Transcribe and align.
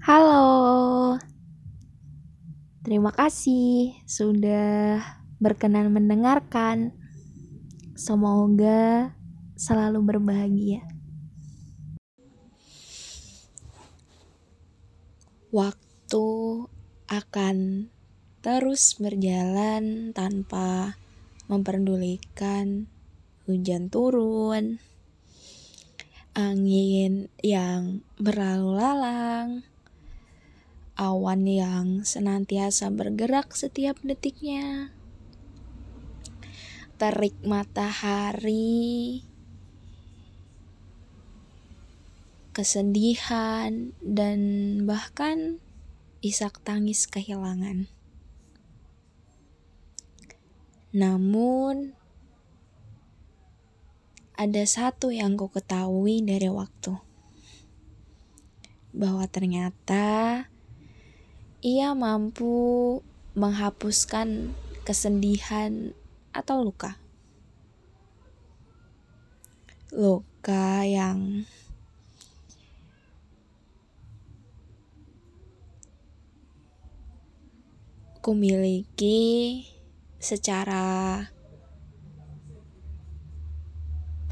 Halo, 0.00 1.20
terima 2.80 3.12
kasih 3.12 4.00
sudah 4.08 4.96
berkenan 5.36 5.92
mendengarkan. 5.92 6.96
Semoga 8.00 9.12
selalu 9.60 10.00
berbahagia. 10.00 10.88
Waktu 15.52 16.28
akan 17.12 17.56
terus 18.40 18.96
berjalan 18.96 20.16
tanpa 20.16 20.96
memperdulikan 21.44 22.88
hujan 23.44 23.92
turun, 23.92 24.80
angin 26.32 27.28
yang 27.44 28.00
berlalu 28.16 28.80
lalang, 28.80 29.68
awan 31.00 31.48
yang 31.48 32.04
senantiasa 32.04 32.92
bergerak 32.92 33.56
setiap 33.56 33.96
detiknya, 34.04 34.92
terik 37.00 37.32
matahari, 37.40 39.24
kesedihan, 42.52 43.96
dan 44.04 44.40
bahkan 44.84 45.56
isak 46.20 46.60
tangis 46.60 47.08
kehilangan. 47.08 47.88
Namun, 50.92 51.96
ada 54.36 54.64
satu 54.68 55.08
yang 55.08 55.40
ku 55.40 55.48
ketahui 55.48 56.20
dari 56.20 56.52
waktu. 56.52 57.00
Bahwa 58.92 59.24
ternyata 59.30 60.44
ia 61.60 61.92
mampu 61.92 63.04
menghapuskan 63.36 64.56
kesedihan 64.88 65.92
atau 66.32 66.64
luka. 66.64 66.96
Luka 69.92 70.88
yang 70.88 71.44
kumiliki 78.24 79.64
secara 80.16 81.28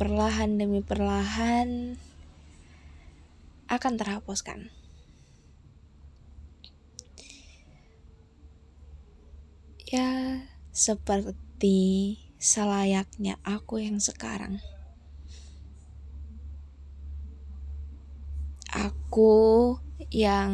perlahan 0.00 0.56
demi 0.56 0.80
perlahan 0.80 2.00
akan 3.68 3.92
terhapuskan. 4.00 4.72
Seperti 10.78 12.14
selayaknya 12.38 13.34
aku 13.42 13.82
yang 13.82 13.98
sekarang. 13.98 14.62
Aku 18.70 19.74
yang 20.14 20.52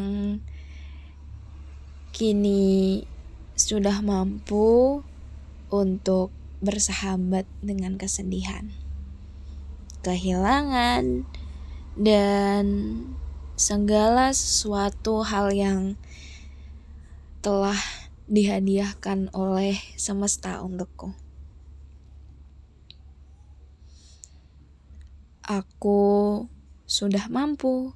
kini 2.09 3.05
sudah 3.53 4.01
mampu 4.01 5.05
untuk 5.69 6.33
bersahabat 6.65 7.45
dengan 7.61 8.01
kesedihan 8.01 8.73
kehilangan, 10.05 11.25
dan 11.97 12.65
segala 13.57 14.29
sesuatu 14.29 15.25
hal 15.25 15.49
yang 15.49 15.97
telah 17.41 18.04
dihadiahkan 18.25 19.29
oleh 19.37 19.77
semesta 19.97 20.61
untukku. 20.65 21.13
Aku 25.45 26.01
sudah 26.89 27.29
mampu 27.29 27.93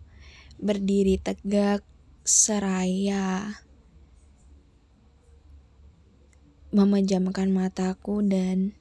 berdiri 0.62 1.18
tegak 1.18 1.82
seraya 2.22 3.58
memejamkan 6.70 7.50
mataku 7.50 8.22
dan 8.22 8.78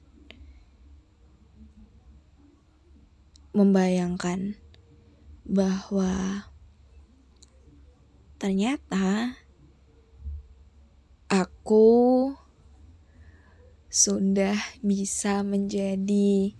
membayangkan 3.57 4.53
bahwa 5.49 6.45
ternyata 8.37 9.33
aku 11.69 12.33
sudah 13.93 14.57
bisa 14.81 15.45
menjadi 15.45 16.57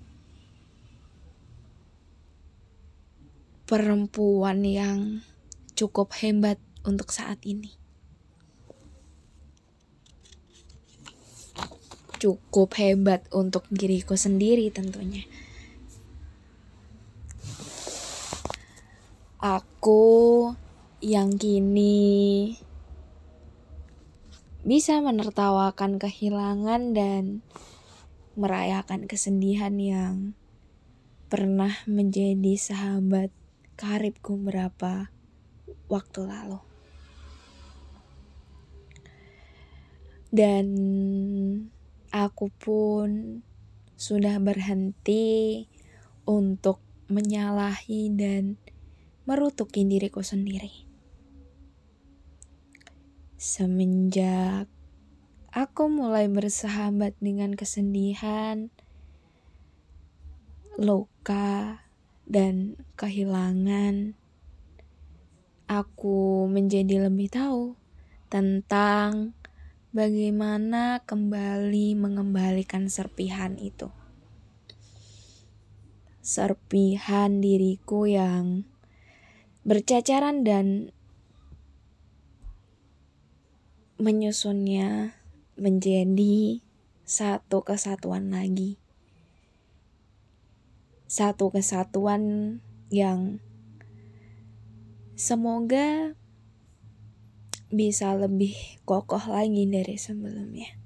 perempuan 3.65 4.61
yang 4.61 5.25
cukup 5.73 6.13
hebat 6.13 6.61
untuk 6.85 7.09
saat 7.09 7.41
ini. 7.41 7.73
Cukup 12.21 12.77
hebat 12.77 13.25
untuk 13.33 13.65
diriku 13.73 14.13
sendiri 14.13 14.69
tentunya. 14.69 15.25
Aku 19.41 20.53
yang 21.01 21.33
kini 21.33 22.53
bisa 24.69 25.01
menertawakan 25.01 25.97
kehilangan 25.97 26.93
dan 26.93 27.41
merayakan 28.37 29.09
kesedihan 29.09 29.73
yang 29.81 30.37
pernah 31.25 31.73
menjadi 31.89 32.53
sahabat 32.53 33.33
karibku 33.73 34.37
berapa 34.37 35.09
waktu 35.89 36.21
lalu. 36.21 36.61
Dan 40.29 40.67
aku 42.13 42.53
pun 42.53 43.41
sudah 43.97 44.37
berhenti 44.37 45.65
untuk 46.29 46.77
menyalahi 47.09 48.13
dan 48.13 48.61
merutuki 49.25 49.81
diriku 49.81 50.21
sendiri. 50.21 50.88
Semenjak 53.39 54.67
aku 55.55 55.87
mulai 55.87 56.27
bersahabat 56.27 57.15
dengan 57.23 57.55
kesedihan, 57.55 58.67
luka, 60.75 61.87
dan 62.27 62.75
kehilangan, 62.99 64.19
aku 65.71 66.51
menjadi 66.51 67.07
lebih 67.07 67.31
tahu 67.31 67.79
tentang 68.27 69.31
bagaimana 69.95 70.99
kembali 71.07 71.95
mengembalikan 71.95 72.91
serpihan 72.91 73.55
itu. 73.55 73.87
Serpihan 76.19 77.39
diriku 77.39 78.03
yang 78.03 78.67
bercacaran 79.63 80.43
dan 80.43 80.91
menyusunnya 83.99 85.19
menjadi 85.59 86.63
satu 87.03 87.67
kesatuan 87.67 88.31
lagi. 88.31 88.79
Satu 91.03 91.51
kesatuan 91.51 92.57
yang 92.87 93.43
semoga 95.19 96.15
bisa 97.67 98.15
lebih 98.15 98.55
kokoh 98.87 99.21
lagi 99.27 99.67
dari 99.67 99.99
sebelumnya. 99.99 100.79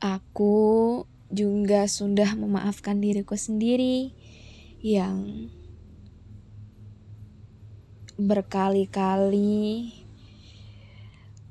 Aku 0.00 1.04
juga 1.28 1.84
sudah 1.92 2.32
memaafkan 2.40 3.04
diriku 3.04 3.36
sendiri 3.36 4.16
yang 4.80 5.50
berkali-kali 8.16 9.92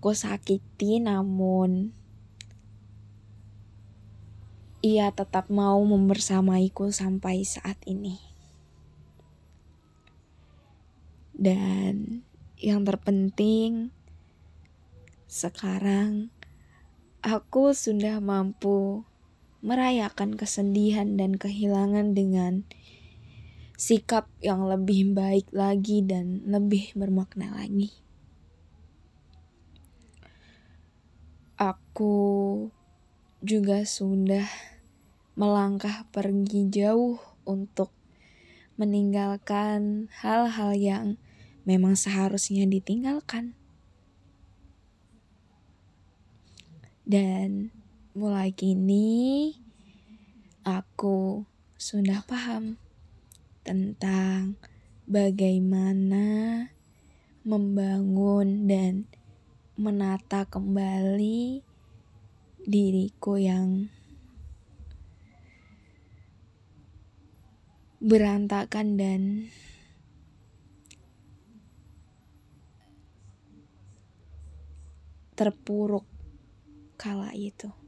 ku 0.02 0.10
sakiti 0.14 0.98
namun 0.98 1.94
ia 4.86 5.10
tetap 5.10 5.50
mau 5.50 5.82
membersamaiku 5.82 6.94
sampai 6.94 7.42
saat 7.42 7.78
ini. 7.90 8.22
Dan 11.34 12.22
yang 12.62 12.86
terpenting 12.86 13.90
sekarang 15.26 16.30
aku 17.26 17.74
sudah 17.74 18.22
mampu 18.22 19.02
merayakan 19.66 20.38
kesedihan 20.38 21.18
dan 21.18 21.42
kehilangan 21.42 22.14
dengan 22.14 22.70
sikap 23.76 24.32
yang 24.40 24.64
lebih 24.64 25.12
baik 25.12 25.52
lagi 25.52 26.00
dan 26.00 26.44
lebih 26.48 26.96
bermakna 26.96 27.52
lagi. 27.56 27.92
Aku 31.56 32.68
juga 33.44 33.84
sudah 33.88 34.48
melangkah 35.36 36.08
pergi 36.12 36.68
jauh 36.72 37.20
untuk 37.44 37.92
meninggalkan 38.76 40.12
hal-hal 40.20 40.72
yang 40.76 41.06
memang 41.64 41.96
seharusnya 41.96 42.68
ditinggalkan. 42.68 43.56
Dan 47.06 47.72
mulai 48.16 48.56
kini 48.56 49.54
aku 50.66 51.46
sudah 51.78 52.24
paham 52.26 52.80
tentang 53.66 54.62
bagaimana 55.10 56.70
membangun 57.42 58.70
dan 58.70 59.10
menata 59.74 60.46
kembali 60.46 61.66
diriku 62.62 63.42
yang 63.42 63.90
berantakan 67.98 69.02
dan 69.02 69.22
terpuruk 75.34 76.06
kala 77.02 77.34
itu. 77.34 77.85